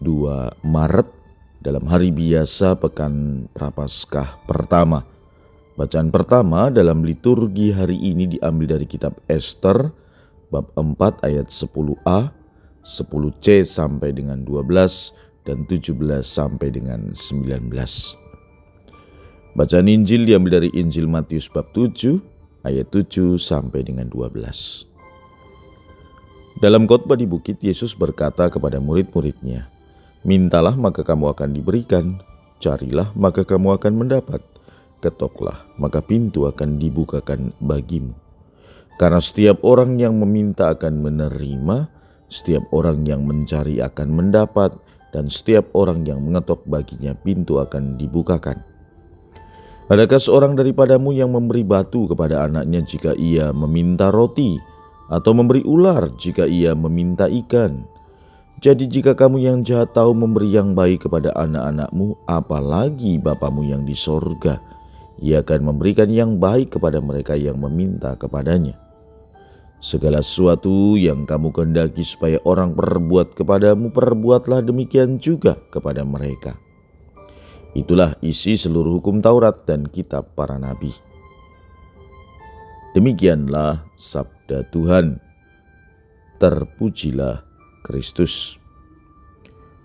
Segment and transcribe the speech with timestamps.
[0.00, 1.08] 2 Maret
[1.64, 5.02] dalam hari biasa pekan Prapaskah pertama.
[5.76, 9.92] Bacaan pertama dalam liturgi hari ini diambil dari kitab Esther
[10.48, 12.32] bab 4 ayat 10a,
[12.86, 15.92] 10c sampai dengan 12 dan 17
[16.24, 17.70] sampai dengan 19.
[19.56, 22.20] Bacaan Injil diambil dari Injil Matius bab 7
[22.64, 24.96] ayat 7 sampai dengan 12.
[26.56, 29.68] Dalam khotbah di bukit, Yesus berkata kepada murid-muridnya,
[30.22, 32.22] Mintalah maka kamu akan diberikan,
[32.62, 34.40] carilah maka kamu akan mendapat,
[35.04, 38.16] ketoklah maka pintu akan dibukakan bagimu.
[38.96, 41.92] Karena setiap orang yang meminta akan menerima,
[42.32, 44.72] setiap orang yang mencari akan mendapat,
[45.12, 48.64] dan setiap orang yang mengetok baginya pintu akan dibukakan.
[49.86, 54.76] Adakah seorang daripadamu yang memberi batu kepada anaknya jika ia meminta roti?
[55.06, 57.86] atau memberi ular jika ia meminta ikan.
[58.56, 63.92] Jadi jika kamu yang jahat tahu memberi yang baik kepada anak-anakmu, apalagi Bapamu yang di
[63.92, 64.56] sorga,
[65.20, 68.80] ia akan memberikan yang baik kepada mereka yang meminta kepadanya.
[69.76, 76.56] Segala sesuatu yang kamu kehendaki supaya orang perbuat kepadamu, perbuatlah demikian juga kepada mereka.
[77.76, 80.96] Itulah isi seluruh hukum Taurat dan kitab para nabi.
[82.96, 85.20] Demikianlah sabda Tuhan.
[86.40, 87.44] Terpujilah
[87.86, 88.58] Kristus.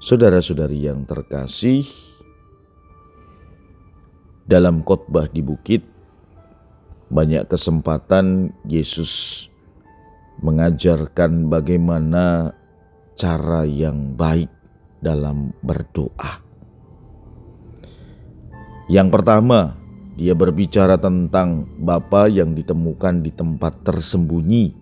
[0.00, 1.84] Saudara-saudari yang terkasih,
[4.48, 5.84] dalam khotbah di bukit,
[7.12, 9.46] banyak kesempatan Yesus
[10.40, 12.56] mengajarkan bagaimana
[13.14, 14.48] cara yang baik
[15.04, 16.40] dalam berdoa.
[18.90, 19.78] Yang pertama,
[20.18, 24.81] dia berbicara tentang Bapa yang ditemukan di tempat tersembunyi,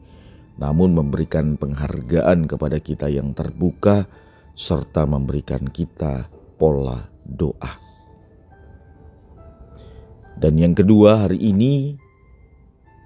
[0.61, 4.05] namun memberikan penghargaan kepada kita yang terbuka
[4.53, 6.29] serta memberikan kita
[6.61, 7.81] pola doa.
[10.37, 11.97] Dan yang kedua, hari ini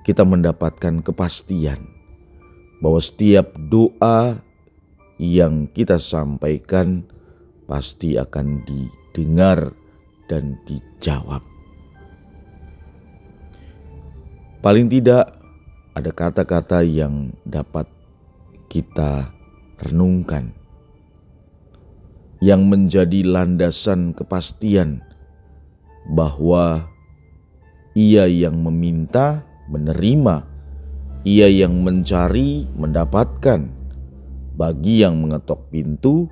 [0.02, 1.82] kita mendapatkan kepastian
[2.82, 4.42] bahwa setiap doa
[5.18, 7.06] yang kita sampaikan
[7.70, 9.72] pasti akan didengar
[10.26, 11.42] dan dijawab.
[14.62, 15.33] Paling tidak
[15.94, 17.86] ada kata-kata yang dapat
[18.66, 19.30] kita
[19.78, 20.50] renungkan
[22.42, 25.00] yang menjadi landasan kepastian
[26.10, 26.90] bahwa
[27.94, 30.44] ia yang meminta menerima,
[31.24, 33.70] ia yang mencari mendapatkan,
[34.58, 36.28] bagi yang mengetok pintu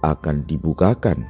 [0.00, 1.28] akan dibukakan.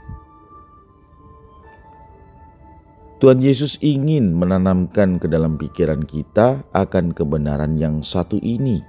[3.21, 8.81] Tuhan Yesus ingin menanamkan ke dalam pikiran kita akan kebenaran yang satu ini,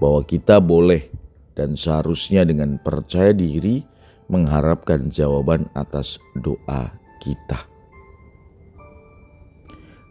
[0.00, 1.12] bahwa kita boleh
[1.52, 3.84] dan seharusnya dengan percaya diri
[4.32, 7.68] mengharapkan jawaban atas doa kita.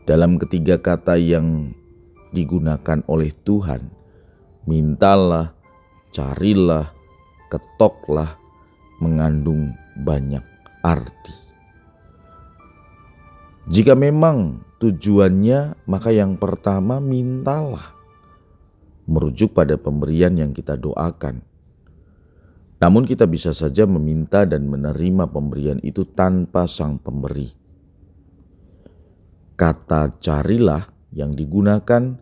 [0.05, 1.73] Dalam ketiga kata yang
[2.37, 3.89] digunakan oleh Tuhan,
[4.69, 5.57] mintalah,
[6.13, 6.93] carilah,
[7.49, 8.37] ketoklah,
[9.01, 9.73] mengandung
[10.05, 10.45] banyak
[10.85, 11.44] arti.
[13.65, 17.97] Jika memang tujuannya, maka yang pertama mintalah.
[19.09, 21.41] Merujuk pada pemberian yang kita doakan.
[22.77, 27.49] Namun kita bisa saja meminta dan menerima pemberian itu tanpa sang pemberi.
[29.57, 32.19] Kata carilah yang digunakan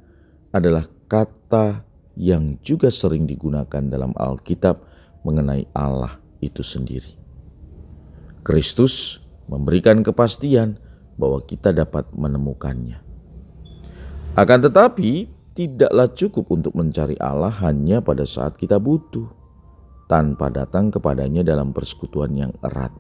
[0.53, 1.83] adalah kata
[2.15, 4.79] yang juga sering digunakan dalam Alkitab
[5.25, 7.17] mengenai Allah itu sendiri.
[8.45, 10.82] Kristus memberikan kepastian
[11.17, 12.99] bahwa kita dapat menemukannya.
[14.33, 19.29] Akan tetapi, tidaklah cukup untuk mencari Allah hanya pada saat kita butuh,
[20.09, 22.91] tanpa datang kepadanya dalam persekutuan yang erat.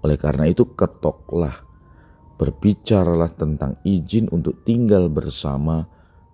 [0.00, 1.52] Oleh karena itu, ketoklah,
[2.40, 5.84] berbicaralah tentang izin untuk tinggal bersama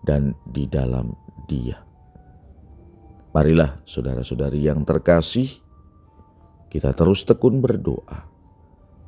[0.07, 1.11] dan di dalam
[1.51, 1.81] Dia.
[3.35, 5.51] Marilah, saudara-saudari yang terkasih,
[6.71, 8.34] kita terus tekun berdoa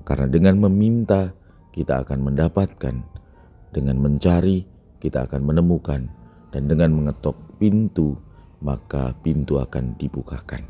[0.06, 1.35] karena dengan meminta
[1.75, 2.94] kita akan mendapatkan,
[3.75, 4.64] dengan mencari
[5.03, 6.06] kita akan menemukan,
[6.55, 8.17] dan dengan mengetok pintu
[8.64, 10.64] maka pintu akan dibukakan.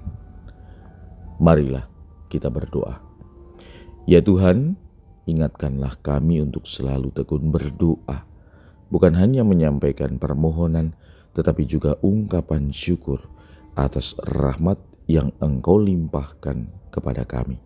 [1.39, 1.87] Marilah
[2.33, 2.99] kita berdoa.
[4.09, 4.75] Ya Tuhan,
[5.29, 8.25] ingatkanlah kami untuk selalu tekun berdoa,
[8.89, 10.97] bukan hanya menyampaikan permohonan,
[11.37, 13.21] tetapi juga ungkapan syukur
[13.77, 17.66] atas rahmat yang Engkau limpahkan kepada kami.